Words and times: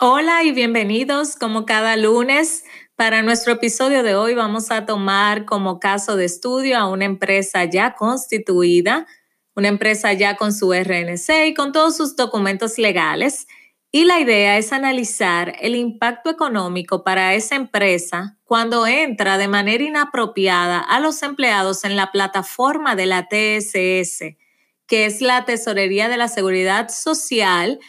Hola 0.00 0.44
y 0.44 0.52
bienvenidos 0.52 1.34
como 1.34 1.66
cada 1.66 1.96
lunes. 1.96 2.62
Para 2.94 3.22
nuestro 3.22 3.54
episodio 3.54 4.04
de 4.04 4.14
hoy 4.14 4.32
vamos 4.32 4.70
a 4.70 4.86
tomar 4.86 5.44
como 5.44 5.80
caso 5.80 6.14
de 6.14 6.24
estudio 6.24 6.78
a 6.78 6.88
una 6.88 7.04
empresa 7.04 7.64
ya 7.64 7.96
constituida, 7.96 9.08
una 9.56 9.66
empresa 9.66 10.12
ya 10.12 10.36
con 10.36 10.52
su 10.52 10.72
RNC 10.72 11.48
y 11.48 11.54
con 11.54 11.72
todos 11.72 11.96
sus 11.96 12.14
documentos 12.14 12.78
legales. 12.78 13.48
Y 13.90 14.04
la 14.04 14.20
idea 14.20 14.56
es 14.56 14.72
analizar 14.72 15.56
el 15.60 15.74
impacto 15.74 16.30
económico 16.30 17.02
para 17.02 17.34
esa 17.34 17.56
empresa 17.56 18.38
cuando 18.44 18.86
entra 18.86 19.36
de 19.36 19.48
manera 19.48 19.82
inapropiada 19.82 20.78
a 20.78 21.00
los 21.00 21.24
empleados 21.24 21.82
en 21.82 21.96
la 21.96 22.12
plataforma 22.12 22.94
de 22.94 23.06
la 23.06 23.26
TSS, 23.26 24.36
que 24.86 25.06
es 25.06 25.20
la 25.20 25.44
Tesorería 25.44 26.08
de 26.08 26.18
la 26.18 26.28
Seguridad 26.28 26.88
Social 26.88 27.80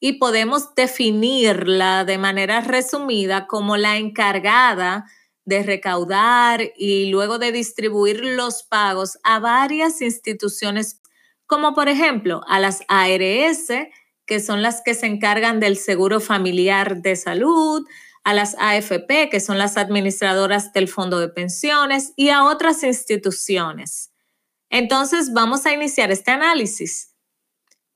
y 0.00 0.14
podemos 0.14 0.74
definirla 0.74 2.04
de 2.04 2.18
manera 2.18 2.60
resumida 2.60 3.46
como 3.46 3.76
la 3.76 3.96
encargada 3.96 5.06
de 5.44 5.62
recaudar 5.62 6.60
y 6.76 7.10
luego 7.10 7.38
de 7.38 7.52
distribuir 7.52 8.24
los 8.24 8.62
pagos 8.62 9.18
a 9.24 9.38
varias 9.38 10.02
instituciones, 10.02 11.00
como 11.46 11.74
por 11.74 11.88
ejemplo 11.88 12.42
a 12.46 12.60
las 12.60 12.82
ARS, 12.88 13.72
que 14.26 14.40
son 14.40 14.62
las 14.62 14.82
que 14.84 14.94
se 14.94 15.06
encargan 15.06 15.58
del 15.58 15.78
seguro 15.78 16.20
familiar 16.20 17.00
de 17.00 17.16
salud, 17.16 17.86
a 18.24 18.34
las 18.34 18.56
AFP, 18.58 19.30
que 19.30 19.40
son 19.40 19.56
las 19.56 19.78
administradoras 19.78 20.74
del 20.74 20.86
fondo 20.86 21.18
de 21.18 21.30
pensiones, 21.30 22.12
y 22.14 22.28
a 22.28 22.44
otras 22.44 22.82
instituciones. 22.82 24.10
Entonces, 24.68 25.32
vamos 25.32 25.64
a 25.64 25.72
iniciar 25.72 26.10
este 26.10 26.30
análisis. 26.30 27.14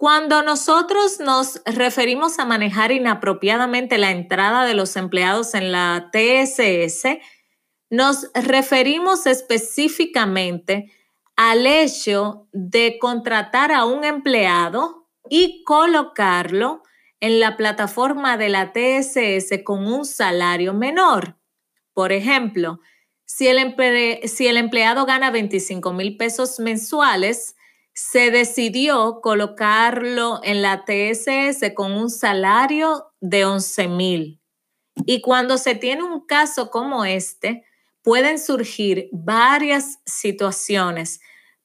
Cuando 0.02 0.42
nosotros 0.42 1.20
nos 1.20 1.62
referimos 1.64 2.40
a 2.40 2.44
manejar 2.44 2.90
inapropiadamente 2.90 3.98
la 3.98 4.10
entrada 4.10 4.66
de 4.66 4.74
los 4.74 4.96
empleados 4.96 5.54
en 5.54 5.70
la 5.70 6.10
TSS, 6.10 7.20
nos 7.88 8.28
referimos 8.34 9.26
específicamente 9.26 10.92
al 11.36 11.68
hecho 11.68 12.48
de 12.50 12.98
contratar 12.98 13.70
a 13.70 13.84
un 13.84 14.02
empleado 14.02 15.08
y 15.30 15.62
colocarlo 15.62 16.82
en 17.20 17.38
la 17.38 17.56
plataforma 17.56 18.36
de 18.36 18.48
la 18.48 18.72
TSS 18.72 19.62
con 19.62 19.86
un 19.86 20.04
salario 20.04 20.74
menor. 20.74 21.38
Por 21.94 22.10
ejemplo, 22.10 22.80
si 23.24 23.46
el, 23.46 23.76
si 24.24 24.48
el 24.48 24.56
empleado 24.56 25.06
gana 25.06 25.30
25 25.30 25.92
mil 25.92 26.16
pesos 26.16 26.58
mensuales, 26.58 27.54
se 27.94 28.30
decidió 28.30 29.20
colocarlo 29.22 30.40
en 30.42 30.62
la 30.62 30.84
TSS 30.84 31.72
con 31.74 31.92
un 31.92 32.10
salario 32.10 33.12
de 33.20 33.44
11 33.44 33.88
mil. 33.88 34.40
Y 35.06 35.20
cuando 35.20 35.58
se 35.58 35.74
tiene 35.74 36.02
un 36.02 36.26
caso 36.26 36.70
como 36.70 37.04
este, 37.04 37.64
pueden 38.02 38.38
surgir 38.38 39.08
varias 39.12 40.00
situaciones, 40.06 41.20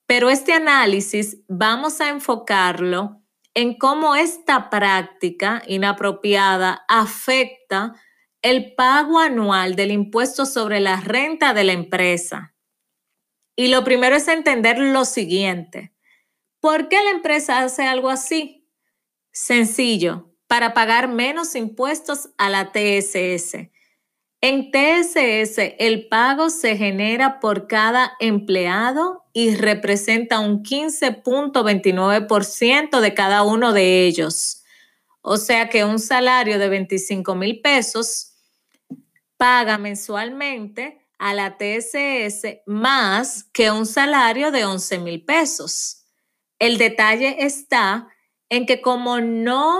pero 0.06 0.30
este 0.30 0.54
análisis 0.54 1.38
vamos 1.48 2.00
a 2.00 2.10
enfocarlo 2.10 3.22
en 3.54 3.78
cómo 3.78 4.16
esta 4.16 4.70
práctica 4.70 5.64
inapropiada 5.68 6.86
afecta 6.88 7.94
el 8.42 8.76
pago 8.76 9.20
anual 9.20 9.76
del 9.76 9.92
impuesto 9.92 10.46
sobre 10.46 10.80
la 10.80 11.02
renta 11.02 11.54
de 11.54 11.64
la 11.64 11.74
empresa. 11.74 12.54
Y 13.56 13.70
lo 13.70 13.84
primero 13.84 14.16
es 14.16 14.28
entender 14.28 14.78
lo 14.78 15.04
siguiente. 15.06 15.97
¿Por 16.60 16.90
qué 16.90 17.04
la 17.04 17.12
empresa 17.12 17.60
hace 17.60 17.86
algo 17.86 18.10
así? 18.10 18.68
Sencillo, 19.32 20.34
para 20.48 20.74
pagar 20.74 21.08
menos 21.08 21.54
impuestos 21.56 22.32
a 22.38 22.50
la 22.50 22.72
TSS. 22.72 23.70
En 24.42 24.72
TSS 24.72 25.58
el 25.80 26.08
pago 26.10 26.52
se 26.52 26.78
genera 26.78 27.40
por 27.40 27.68
cada 27.68 28.14
empleado 28.20 29.26
y 29.34 29.56
representa 29.56 30.40
un 30.40 30.64
15.29% 30.64 33.00
de 33.00 33.14
cada 33.14 33.44
uno 33.44 33.74
de 33.74 34.06
ellos. 34.06 34.64
O 35.22 35.38
sea 35.38 35.70
que 35.70 35.84
un 35.84 36.00
salario 36.00 36.58
de 36.60 36.70
25 36.70 37.36
mil 37.36 37.62
pesos 37.62 38.34
paga 39.38 39.78
mensualmente 39.78 41.08
a 41.20 41.34
la 41.34 41.58
TSS 41.58 42.62
más 42.66 43.44
que 43.44 43.72
un 43.72 43.86
salario 43.86 44.52
de 44.52 44.66
11 44.66 45.00
mil 45.00 45.26
pesos. 45.26 46.07
El 46.60 46.78
detalle 46.78 47.46
está 47.46 48.08
en 48.50 48.66
que 48.66 48.82
como 48.82 49.20
no 49.20 49.78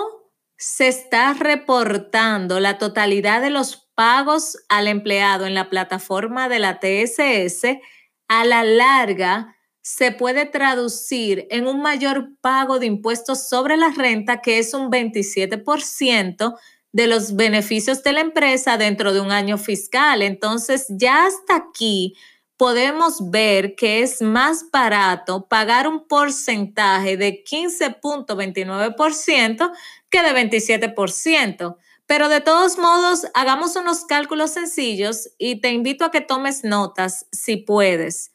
se 0.58 0.88
está 0.88 1.34
reportando 1.34 2.60
la 2.60 2.78
totalidad 2.78 3.42
de 3.42 3.50
los 3.50 3.90
pagos 3.96 4.58
al 4.70 4.88
empleado 4.88 5.46
en 5.46 5.54
la 5.54 5.70
plataforma 5.70 6.50
de 6.50 6.60
la 6.60 6.80
TSS, 6.80 7.80
a 8.28 8.46
la 8.46 8.64
larga 8.64 9.56
se 9.82 10.12
puede 10.12 10.46
traducir 10.46 11.48
en 11.50 11.66
un 11.66 11.82
mayor 11.82 12.32
pago 12.42 12.78
de 12.78 12.88
impuestos 12.88 13.48
sobre 13.48 13.78
la 13.78 13.90
renta, 13.92 14.42
que 14.42 14.60
es 14.60 14.74
un 14.74 14.92
27% 14.92 16.56
de 16.92 17.08
los 17.08 17.36
beneficios 17.36 18.04
de 18.04 18.12
la 18.12 18.22
empresa 18.22 18.78
dentro 18.78 19.14
de 19.14 19.22
un 19.22 19.32
año 19.32 19.58
fiscal. 19.58 20.22
Entonces, 20.24 20.88
ya 20.90 21.26
hasta 21.26 21.56
aquí 21.56 22.16
podemos 22.58 23.30
ver 23.30 23.76
que 23.76 24.02
es 24.02 24.22
más 24.22 24.72
barato 24.72 25.48
pagar 25.48 25.88
un 25.88 26.08
porcentaje 26.08 27.16
de 27.16 27.44
15.29% 27.44 29.72
que 30.10 30.24
de 30.24 30.30
27%. 30.30 31.78
Pero 32.08 32.28
de 32.30 32.42
todos 32.42 32.78
modos, 32.78 33.28
hagamos 33.34 33.76
unos 33.76 34.06
cálculos 34.06 34.52
sencillos 34.52 35.30
y 35.38 35.60
te 35.62 35.72
invito 35.72 36.06
a 36.06 36.12
que 36.12 36.22
tomes 36.22 36.64
notas 36.64 37.26
si 37.32 37.58
puedes. 37.58 38.32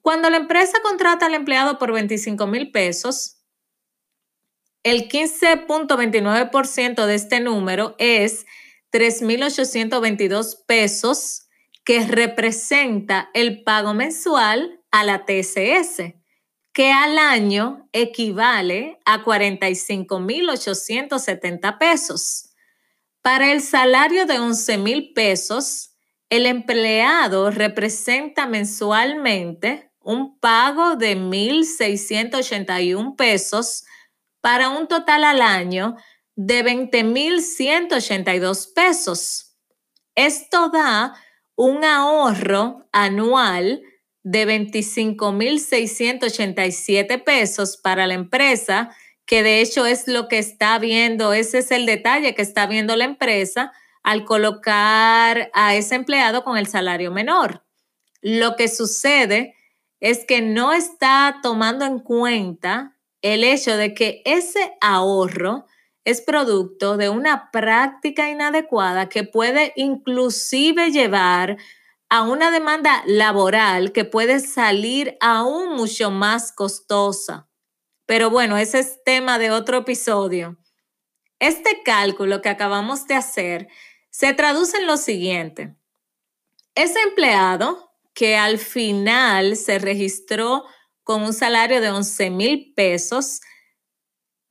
Cuando 0.00 0.30
la 0.30 0.38
empresa 0.38 0.80
contrata 0.82 1.26
al 1.26 1.34
empleado 1.34 1.78
por 1.78 1.92
25 1.92 2.46
mil 2.48 2.72
pesos, 2.72 3.36
el 4.82 5.08
15.29% 5.08 7.06
de 7.06 7.14
este 7.14 7.38
número 7.38 7.94
es 7.98 8.46
3.822 8.90 10.64
pesos 10.66 11.41
que 11.84 12.06
representa 12.06 13.30
el 13.34 13.64
pago 13.64 13.92
mensual 13.94 14.80
a 14.90 15.04
la 15.04 15.24
TSS, 15.24 16.14
que 16.72 16.92
al 16.92 17.18
año 17.18 17.88
equivale 17.92 18.98
a 19.04 19.24
45.870 19.24 21.78
pesos. 21.78 22.50
Para 23.20 23.52
el 23.52 23.60
salario 23.60 24.24
de 24.26 24.38
11.000 24.38 25.12
pesos, 25.14 25.90
el 26.30 26.46
empleado 26.46 27.50
representa 27.50 28.46
mensualmente 28.46 29.90
un 30.00 30.38
pago 30.40 30.96
de 30.96 31.14
1.681 31.16 33.16
pesos 33.16 33.84
para 34.40 34.70
un 34.70 34.88
total 34.88 35.24
al 35.24 35.42
año 35.42 35.96
de 36.34 36.64
20.182 36.64 38.72
pesos. 38.74 39.54
Esto 40.14 40.70
da 40.70 41.14
un 41.56 41.84
ahorro 41.84 42.86
anual 42.92 43.82
de 44.22 44.46
25.687 44.46 47.24
pesos 47.24 47.76
para 47.76 48.06
la 48.06 48.14
empresa, 48.14 48.94
que 49.26 49.42
de 49.42 49.60
hecho 49.60 49.84
es 49.86 50.08
lo 50.08 50.28
que 50.28 50.38
está 50.38 50.78
viendo, 50.78 51.32
ese 51.32 51.58
es 51.58 51.70
el 51.70 51.86
detalle 51.86 52.34
que 52.34 52.42
está 52.42 52.66
viendo 52.66 52.96
la 52.96 53.04
empresa 53.04 53.72
al 54.02 54.24
colocar 54.24 55.50
a 55.54 55.74
ese 55.74 55.94
empleado 55.94 56.44
con 56.44 56.56
el 56.56 56.66
salario 56.66 57.10
menor. 57.10 57.64
Lo 58.20 58.56
que 58.56 58.68
sucede 58.68 59.54
es 60.00 60.24
que 60.24 60.42
no 60.42 60.72
está 60.72 61.38
tomando 61.42 61.84
en 61.84 62.00
cuenta 62.00 62.96
el 63.20 63.44
hecho 63.44 63.76
de 63.76 63.94
que 63.94 64.22
ese 64.24 64.72
ahorro 64.80 65.66
es 66.04 66.20
producto 66.20 66.96
de 66.96 67.08
una 67.08 67.50
práctica 67.50 68.28
inadecuada 68.28 69.08
que 69.08 69.24
puede 69.24 69.72
inclusive 69.76 70.90
llevar 70.90 71.56
a 72.08 72.22
una 72.22 72.50
demanda 72.50 73.02
laboral 73.06 73.92
que 73.92 74.04
puede 74.04 74.40
salir 74.40 75.16
aún 75.20 75.76
mucho 75.76 76.10
más 76.10 76.52
costosa. 76.52 77.48
Pero 78.06 78.30
bueno, 78.30 78.58
ese 78.58 78.80
es 78.80 79.02
tema 79.04 79.38
de 79.38 79.50
otro 79.50 79.78
episodio. 79.78 80.58
Este 81.38 81.82
cálculo 81.82 82.42
que 82.42 82.48
acabamos 82.48 83.06
de 83.06 83.14
hacer 83.14 83.68
Se 84.10 84.34
traduce 84.34 84.76
en 84.76 84.86
lo 84.86 84.98
siguiente. 84.98 85.74
Ese 86.74 87.00
empleado 87.00 87.92
que 88.12 88.36
al 88.36 88.58
final 88.58 89.56
se 89.56 89.78
registró 89.78 90.64
con 91.02 91.22
un 91.22 91.32
salario 91.32 91.80
de 91.80 91.90
11 91.90 92.30
mil 92.30 92.74
pesos, 92.74 93.40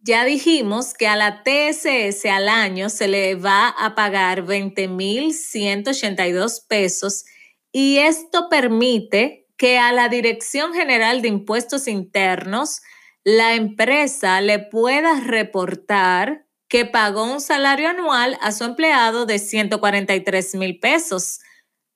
ya 0.04 0.26
dijimos 0.26 0.94
que 0.94 1.08
a 1.08 1.16
la 1.16 1.44
TSS 1.44 2.26
al 2.26 2.50
año 2.50 2.90
se 2.90 3.08
le 3.08 3.36
va 3.36 3.70
a 3.70 3.94
pagar 3.96 4.44
20 4.44 4.88
mil 4.88 5.34
182 5.34 6.62
pesos 6.62 7.26
y 7.72 7.98
esto 7.98 8.50
permite 8.50 9.48
que 9.58 9.78
a 9.78 9.92
la 9.92 10.10
Dirección 10.10 10.74
General 10.74 11.22
de 11.22 11.28
Impuestos 11.28 11.88
Internos 11.88 12.82
la 13.24 13.54
empresa 13.54 14.42
le 14.42 14.58
pueda 14.58 15.20
reportar 15.20 16.48
que 16.68 16.86
pagó 16.86 17.26
un 17.26 17.40
salario 17.40 17.90
anual 17.90 18.38
a 18.42 18.52
su 18.52 18.64
empleado 18.64 19.26
de 19.26 19.38
143 19.38 20.56
mil 20.56 20.80
pesos. 20.80 21.40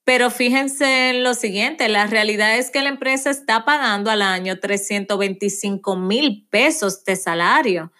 Pero 0.06 0.30
fíjense 0.30 1.10
en 1.10 1.24
lo 1.24 1.34
siguiente, 1.34 1.88
la 1.88 2.06
realidad 2.06 2.56
es 2.56 2.70
que 2.70 2.80
la 2.80 2.90
empresa 2.90 3.28
está 3.28 3.64
pagando 3.64 4.08
al 4.08 4.22
año 4.22 4.60
325 4.60 5.96
mil 5.96 6.46
pesos 6.48 7.04
de 7.04 7.16
salario. 7.16 7.90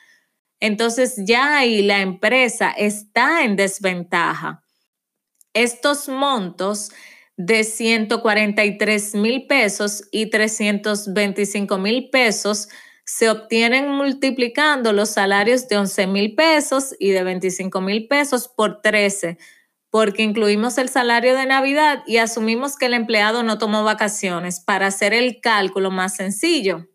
Entonces 0.60 1.16
ya 1.26 1.58
ahí 1.58 1.82
la 1.82 2.02
empresa 2.02 2.70
está 2.70 3.42
en 3.42 3.56
desventaja. 3.56 4.62
Estos 5.52 6.08
montos 6.08 6.92
de 7.36 7.64
143 7.64 9.16
mil 9.16 9.48
pesos 9.48 10.04
y 10.12 10.26
325 10.26 11.76
mil 11.76 12.08
pesos 12.10 12.68
se 13.04 13.28
obtienen 13.30 13.90
multiplicando 13.90 14.92
los 14.92 15.10
salarios 15.10 15.66
de 15.66 15.78
11 15.78 16.06
mil 16.06 16.36
pesos 16.36 16.94
y 17.00 17.10
de 17.10 17.24
25 17.24 17.80
mil 17.80 18.06
pesos 18.06 18.46
por 18.46 18.80
13, 18.80 19.38
porque 19.96 20.22
incluimos 20.22 20.76
el 20.76 20.90
salario 20.90 21.34
de 21.34 21.46
Navidad 21.46 22.02
y 22.06 22.18
asumimos 22.18 22.76
que 22.76 22.84
el 22.84 22.92
empleado 22.92 23.42
no 23.42 23.56
tomó 23.56 23.82
vacaciones 23.82 24.60
para 24.60 24.88
hacer 24.88 25.14
el 25.14 25.40
cálculo 25.40 25.90
más 25.90 26.16
sencillo. 26.16 26.86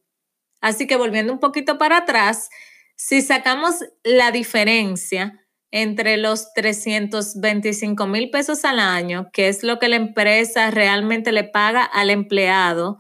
Así 0.62 0.86
que 0.86 0.98
volviendo 0.98 1.34
un 1.34 1.40
poquito 1.40 1.80
para 1.80 1.98
atrás, 1.98 2.52
si 2.96 3.24
sacamos 3.24 3.74
la 4.04 4.30
diferencia 4.30 5.44
entre 5.72 6.18
los 6.18 6.54
325 6.54 8.06
mil 8.06 8.30
pesos 8.30 8.66
al 8.66 8.78
año, 8.78 9.32
que 9.34 9.48
es 9.48 9.64
lo 9.64 9.80
que 9.80 9.90
la 9.90 9.96
empresa 9.96 10.70
realmente 10.70 11.32
le 11.32 11.44
paga 11.44 11.84
al 11.84 12.12
empleado, 12.12 13.00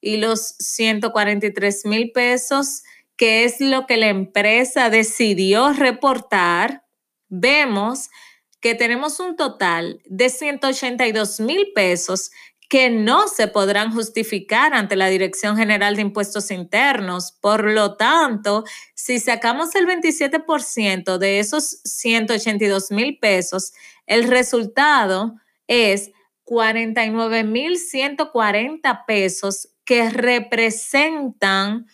y 0.00 0.18
los 0.18 0.54
143 0.60 1.86
mil 1.86 2.12
pesos, 2.12 2.84
que 3.16 3.42
es 3.42 3.60
lo 3.60 3.88
que 3.88 3.96
la 3.96 4.10
empresa 4.10 4.90
decidió 4.90 5.72
reportar, 5.72 6.84
vemos 7.28 8.10
que 8.10 8.20
tenemos 8.60 9.20
un 9.20 9.36
total 9.36 10.02
de 10.04 10.28
182 10.28 11.40
mil 11.40 11.72
pesos 11.74 12.30
que 12.70 12.88
no 12.88 13.26
se 13.26 13.48
podrán 13.48 13.92
justificar 13.92 14.72
ante 14.74 14.94
la 14.94 15.08
Dirección 15.08 15.56
General 15.56 15.96
de 15.96 16.02
Impuestos 16.02 16.52
Internos. 16.52 17.32
Por 17.32 17.64
lo 17.64 17.96
tanto, 17.96 18.62
si 18.94 19.18
sacamos 19.18 19.74
el 19.74 19.88
27% 19.88 21.18
de 21.18 21.40
esos 21.40 21.80
182 21.84 22.92
mil 22.92 23.18
pesos, 23.18 23.72
el 24.06 24.22
resultado 24.24 25.34
es 25.66 26.12
49.140 26.44 29.04
pesos 29.04 29.70
que 29.84 30.08
representan 30.10 31.88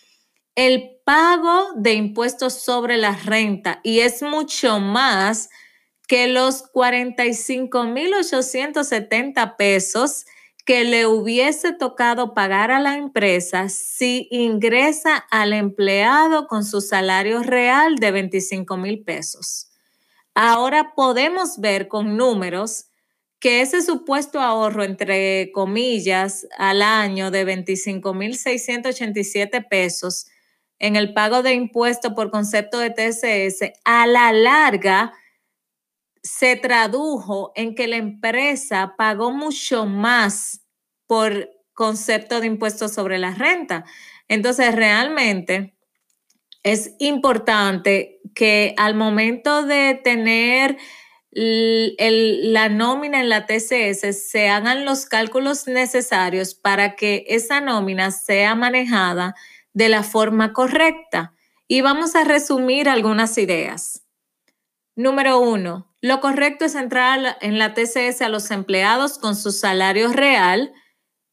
el 0.53 0.91
pago 1.03 1.71
de 1.75 1.93
impuestos 1.93 2.61
sobre 2.61 2.97
la 2.97 3.15
renta 3.15 3.79
y 3.83 4.01
es 4.01 4.21
mucho 4.21 4.79
más 4.79 5.49
que 6.07 6.27
los 6.27 6.63
45.870 6.71 9.57
pesos 9.57 10.25
que 10.65 10.83
le 10.83 11.05
hubiese 11.05 11.71
tocado 11.71 12.33
pagar 12.33 12.71
a 12.71 12.79
la 12.79 12.97
empresa 12.97 13.69
si 13.69 14.27
ingresa 14.31 15.27
al 15.31 15.53
empleado 15.53 16.47
con 16.47 16.65
su 16.65 16.81
salario 16.81 17.43
real 17.43 17.95
de 17.95 18.11
25 18.11 18.75
mil 18.75 19.01
pesos. 19.03 19.69
Ahora 20.33 20.93
podemos 20.93 21.59
ver 21.59 21.87
con 21.87 22.17
números 22.17 22.87
que 23.39 23.61
ese 23.61 23.81
supuesto 23.81 24.41
ahorro, 24.41 24.83
entre 24.83 25.53
comillas, 25.53 26.45
al 26.57 26.81
año 26.81 27.31
de 27.31 27.45
25.687 27.45 29.65
pesos 29.69 30.25
en 30.79 30.95
el 30.95 31.13
pago 31.13 31.43
de 31.43 31.53
impuesto 31.53 32.13
por 32.13 32.29
concepto 32.29 32.77
de 32.79 32.89
TSS, 32.89 33.71
a 33.85 34.05
la 34.05 34.33
larga 34.33 35.13
se 36.27 36.57
tradujo 36.57 37.53
en 37.55 37.73
que 37.73 37.87
la 37.87 37.95
empresa 37.95 38.95
pagó 38.97 39.31
mucho 39.31 39.85
más 39.85 40.61
por 41.07 41.49
concepto 41.73 42.41
de 42.41 42.47
impuesto 42.47 42.89
sobre 42.89 43.17
la 43.17 43.33
renta. 43.33 43.85
Entonces, 44.27 44.75
realmente 44.75 45.77
es 46.63 46.95
importante 46.99 48.19
que 48.35 48.73
al 48.77 48.93
momento 48.93 49.63
de 49.63 49.99
tener 50.03 50.77
la 51.31 52.67
nómina 52.67 53.21
en 53.21 53.29
la 53.29 53.45
TCS 53.45 54.29
se 54.29 54.49
hagan 54.49 54.83
los 54.83 55.05
cálculos 55.05 55.67
necesarios 55.67 56.55
para 56.55 56.95
que 56.95 57.25
esa 57.27 57.61
nómina 57.61 58.11
sea 58.11 58.53
manejada 58.55 59.33
de 59.73 59.87
la 59.87 60.03
forma 60.03 60.51
correcta. 60.51 61.33
Y 61.67 61.81
vamos 61.81 62.15
a 62.15 62.23
resumir 62.23 62.89
algunas 62.89 63.37
ideas. 63.37 64.06
Número 64.97 65.39
uno, 65.39 65.89
lo 66.01 66.19
correcto 66.19 66.65
es 66.65 66.75
entrar 66.75 67.37
en 67.39 67.57
la 67.57 67.73
TCS 67.73 68.21
a 68.21 68.27
los 68.27 68.51
empleados 68.51 69.17
con 69.17 69.37
su 69.37 69.53
salario 69.53 70.11
real 70.11 70.73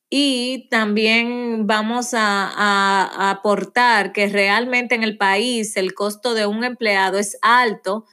y 0.08 0.68
también 0.68 1.66
vamos 1.66 2.10
a 2.12 3.30
aportar 3.30 4.12
que 4.12 4.28
realmente 4.28 4.94
en 4.94 5.02
el 5.02 5.18
país 5.18 5.76
el 5.76 5.94
costo 5.94 6.34
de 6.34 6.46
un 6.46 6.62
empleado 6.62 7.18
es 7.18 7.36
alto 7.42 8.04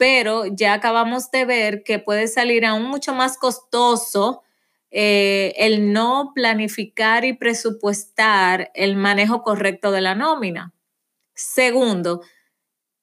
pero 0.00 0.46
ya 0.46 0.72
acabamos 0.72 1.30
de 1.30 1.44
ver 1.44 1.82
que 1.82 1.98
puede 1.98 2.26
salir 2.26 2.64
aún 2.64 2.84
mucho 2.84 3.12
más 3.12 3.36
costoso 3.36 4.42
eh, 4.90 5.52
el 5.58 5.92
no 5.92 6.32
planificar 6.34 7.26
y 7.26 7.34
presupuestar 7.34 8.70
el 8.72 8.96
manejo 8.96 9.42
correcto 9.42 9.90
de 9.90 10.00
la 10.00 10.14
nómina. 10.14 10.72
Segundo, 11.34 12.22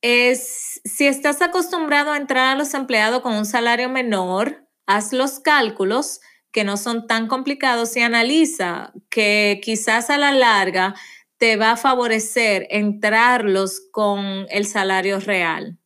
es 0.02 0.82
si 0.84 1.08
estás 1.08 1.42
acostumbrado 1.42 2.12
a 2.12 2.18
entrar 2.18 2.48
a 2.48 2.56
los 2.56 2.74
empleados 2.74 3.22
con 3.22 3.34
un 3.34 3.46
salario 3.46 3.90
menor, 3.90 4.68
haz 4.86 5.14
los 5.14 5.40
cálculos 5.40 6.22
que 6.52 6.64
no 6.64 6.78
son 6.78 7.08
tan 7.08 7.28
complicados 7.28 7.96
y 7.98 8.02
analiza 8.02 8.94
que 9.10 9.60
quizás 9.64 10.10
a 10.10 10.18
la 10.18 10.32
larga 10.32 10.96
te 11.38 11.56
va 11.56 11.72
a 11.72 11.78
favorecer 11.78 12.68
entrarlos 12.70 13.82
con 13.92 14.48
el 14.50 14.66
salario 14.66 15.20
real. 15.20 15.78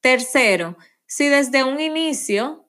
Tercero, 0.00 0.76
si 1.06 1.28
desde 1.28 1.64
un 1.64 1.80
inicio, 1.80 2.68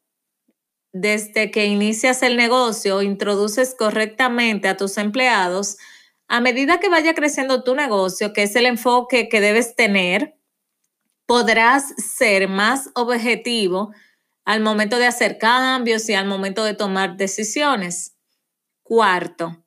desde 0.92 1.52
que 1.52 1.66
inicias 1.66 2.22
el 2.24 2.38
negocio, 2.38 3.02
introduces 3.02 3.76
correctamente 3.78 4.68
a 4.68 4.78
tus 4.78 4.98
empleados, 4.98 5.78
a 6.28 6.42
medida 6.42 6.80
que 6.80 6.90
vaya 6.90 7.14
creciendo 7.16 7.64
tu 7.64 7.76
negocio, 7.76 8.34
que 8.34 8.44
es 8.44 8.56
el 8.56 8.66
enfoque 8.66 9.30
que 9.30 9.42
debes 9.42 9.76
tener, 9.76 10.39
podrás 11.30 11.94
ser 11.98 12.50
más 12.50 12.90
objetivo 12.96 13.94
al 14.46 14.62
momento 14.62 14.98
de 14.98 15.06
hacer 15.06 15.38
cambios 15.38 16.10
y 16.10 16.16
al 16.16 16.26
momento 16.26 16.64
de 16.64 16.74
tomar 16.74 17.18
decisiones. 17.18 18.18
Cuarto, 18.82 19.64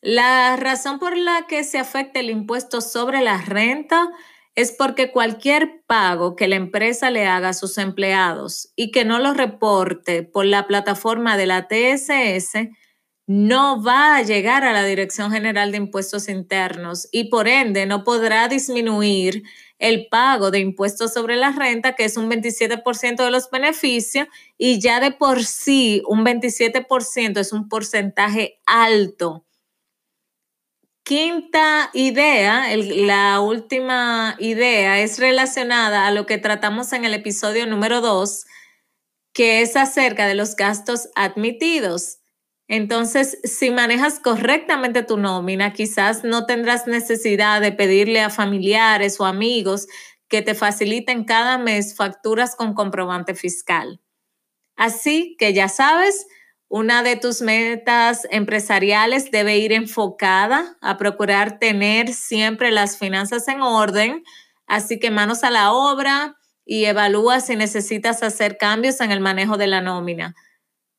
la 0.00 0.56
razón 0.56 0.98
por 0.98 1.18
la 1.18 1.44
que 1.46 1.64
se 1.64 1.78
afecta 1.78 2.20
el 2.20 2.30
impuesto 2.30 2.80
sobre 2.80 3.20
la 3.20 3.42
renta 3.42 4.08
es 4.54 4.72
porque 4.72 5.12
cualquier 5.12 5.82
pago 5.86 6.34
que 6.34 6.48
la 6.48 6.56
empresa 6.56 7.10
le 7.10 7.26
haga 7.26 7.50
a 7.50 7.54
sus 7.54 7.76
empleados 7.76 8.72
y 8.74 8.90
que 8.90 9.04
no 9.04 9.18
lo 9.18 9.34
reporte 9.34 10.22
por 10.22 10.46
la 10.46 10.66
plataforma 10.66 11.36
de 11.36 11.44
la 11.44 11.68
TSS, 11.68 12.70
no 13.26 13.82
va 13.82 14.16
a 14.16 14.22
llegar 14.22 14.64
a 14.64 14.72
la 14.72 14.84
Dirección 14.84 15.30
General 15.30 15.70
de 15.70 15.76
Impuestos 15.76 16.28
Internos 16.28 17.06
y 17.12 17.24
por 17.24 17.48
ende 17.48 17.84
no 17.84 18.02
podrá 18.02 18.48
disminuir 18.48 19.42
el 19.82 20.08
pago 20.08 20.50
de 20.50 20.60
impuestos 20.60 21.12
sobre 21.12 21.36
la 21.36 21.52
renta, 21.52 21.94
que 21.94 22.04
es 22.04 22.16
un 22.16 22.30
27% 22.30 23.24
de 23.24 23.30
los 23.30 23.50
beneficios, 23.50 24.28
y 24.56 24.80
ya 24.80 25.00
de 25.00 25.12
por 25.12 25.44
sí 25.44 26.02
un 26.06 26.24
27% 26.24 27.38
es 27.38 27.52
un 27.52 27.68
porcentaje 27.68 28.60
alto 28.64 29.44
quinta 31.04 31.90
idea, 31.92 32.74
la 32.76 33.40
última 33.40 34.36
idea, 34.38 35.00
es 35.00 35.18
relacionada 35.18 36.06
a 36.06 36.10
lo 36.10 36.26
que 36.26 36.38
tratamos 36.38 36.92
en 36.92 37.04
el 37.04 37.14
episodio 37.14 37.66
número 37.66 38.00
2, 38.00 38.46
que 39.34 39.62
es 39.62 39.76
acerca 39.76 40.26
de 40.26 40.34
los 40.34 40.56
gastos 40.56 41.10
admitidos. 41.14 42.21
Entonces, 42.68 43.38
si 43.44 43.70
manejas 43.70 44.18
correctamente 44.20 45.02
tu 45.02 45.18
nómina, 45.18 45.72
quizás 45.72 46.24
no 46.24 46.46
tendrás 46.46 46.86
necesidad 46.86 47.60
de 47.60 47.72
pedirle 47.72 48.20
a 48.20 48.30
familiares 48.30 49.20
o 49.20 49.26
amigos 49.26 49.86
que 50.28 50.42
te 50.42 50.54
faciliten 50.54 51.24
cada 51.24 51.58
mes 51.58 51.94
facturas 51.94 52.56
con 52.56 52.72
comprobante 52.74 53.34
fiscal. 53.34 54.00
Así 54.76 55.36
que 55.38 55.52
ya 55.52 55.68
sabes, 55.68 56.26
una 56.68 57.02
de 57.02 57.16
tus 57.16 57.42
metas 57.42 58.26
empresariales 58.30 59.30
debe 59.30 59.58
ir 59.58 59.72
enfocada 59.72 60.78
a 60.80 60.96
procurar 60.96 61.58
tener 61.58 62.14
siempre 62.14 62.70
las 62.70 62.96
finanzas 62.96 63.46
en 63.48 63.60
orden. 63.60 64.24
Así 64.66 64.98
que 64.98 65.10
manos 65.10 65.44
a 65.44 65.50
la 65.50 65.72
obra 65.72 66.36
y 66.64 66.86
evalúa 66.86 67.40
si 67.40 67.56
necesitas 67.56 68.22
hacer 68.22 68.56
cambios 68.56 69.02
en 69.02 69.12
el 69.12 69.20
manejo 69.20 69.58
de 69.58 69.66
la 69.66 69.82
nómina. 69.82 70.34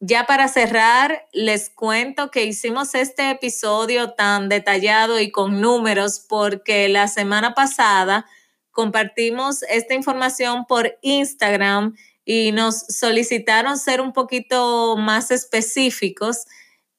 Ya 0.05 0.25
para 0.25 0.49
cerrar, 0.49 1.29
les 1.31 1.69
cuento 1.69 2.29
que 2.29 2.43
hicimos 2.43 2.93
este 2.93 3.29
episodio 3.29 4.11
tan 4.11 4.49
detallado 4.49 5.17
y 5.17 5.31
con 5.31 5.61
números 5.61 6.19
porque 6.27 6.89
la 6.89 7.07
semana 7.07 7.53
pasada 7.53 8.25
compartimos 8.71 9.63
esta 9.63 9.93
información 9.93 10.65
por 10.65 10.99
Instagram 11.03 11.95
y 12.25 12.51
nos 12.51 12.79
solicitaron 12.79 13.77
ser 13.77 14.01
un 14.01 14.11
poquito 14.11 14.97
más 14.97 15.31
específicos 15.31 16.47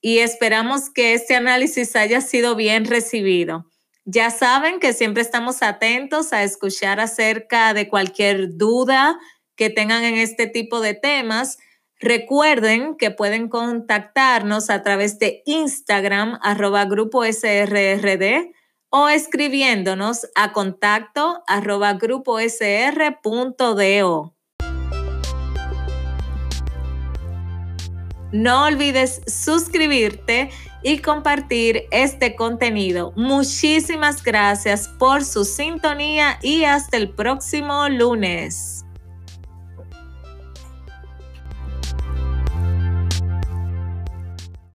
y 0.00 0.20
esperamos 0.20 0.88
que 0.88 1.12
este 1.12 1.34
análisis 1.34 1.96
haya 1.96 2.22
sido 2.22 2.56
bien 2.56 2.86
recibido. 2.86 3.70
Ya 4.06 4.30
saben 4.30 4.80
que 4.80 4.94
siempre 4.94 5.20
estamos 5.20 5.62
atentos 5.62 6.32
a 6.32 6.42
escuchar 6.42 7.00
acerca 7.00 7.74
de 7.74 7.86
cualquier 7.86 8.56
duda 8.56 9.18
que 9.56 9.68
tengan 9.68 10.04
en 10.04 10.14
este 10.14 10.46
tipo 10.46 10.80
de 10.80 10.94
temas 10.94 11.58
Recuerden 12.04 12.98
que 12.98 13.10
pueden 13.10 13.48
contactarnos 13.48 14.68
a 14.68 14.82
través 14.82 15.18
de 15.18 15.42
Instagram, 15.46 16.38
arroba 16.42 16.84
grupo 16.84 17.24
SRRD, 17.24 18.52
o 18.90 19.08
escribiéndonos 19.08 20.28
a 20.34 20.52
contacto 20.52 21.42
arroba 21.46 21.94
grupo 21.94 22.36
No 28.32 28.64
olvides 28.64 29.22
suscribirte 29.26 30.50
y 30.82 30.98
compartir 30.98 31.84
este 31.90 32.36
contenido. 32.36 33.14
Muchísimas 33.16 34.22
gracias 34.22 34.88
por 34.88 35.24
su 35.24 35.46
sintonía 35.46 36.38
y 36.42 36.64
hasta 36.64 36.98
el 36.98 37.14
próximo 37.14 37.88
lunes. 37.88 38.83